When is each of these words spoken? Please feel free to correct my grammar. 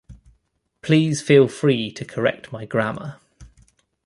Please 0.81 1.21
feel 1.21 1.47
free 1.47 1.91
to 1.91 2.03
correct 2.03 2.51
my 2.51 2.65
grammar. 2.65 3.19